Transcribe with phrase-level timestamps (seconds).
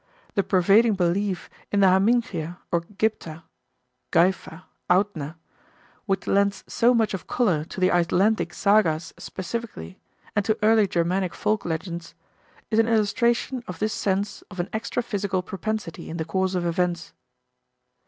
[0.33, 3.43] The pervading belief in the hamingia or gipta
[4.11, 5.35] (gaefa, authna)
[6.07, 9.99] which lends so much of color to the Icelandic sagas specifically,
[10.35, 12.15] and to early Germanic folk legends,
[12.71, 16.65] is an illustration of this sense of an extra physical propensity in the course of
[16.65, 17.13] events.